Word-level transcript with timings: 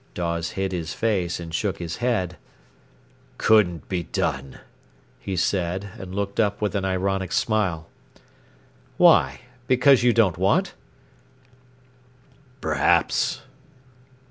Dawes 0.15 0.53
hid 0.53 0.71
his 0.71 0.95
face 0.95 1.39
and 1.39 1.53
shook 1.53 1.77
his 1.77 1.97
head. 1.97 2.37
"Couldn't 3.37 3.87
be 3.87 4.01
done," 4.01 4.57
he 5.19 5.35
said, 5.35 5.89
and 5.99 6.15
looked 6.15 6.39
up 6.39 6.59
with 6.59 6.73
an 6.73 6.83
ironic 6.83 7.31
smile. 7.31 7.87
"Why? 8.97 9.41
Because 9.67 10.01
you 10.01 10.11
don't 10.11 10.39
want?" 10.39 10.73
"Perhaps." 12.61 13.43